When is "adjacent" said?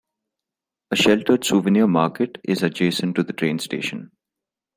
2.63-3.15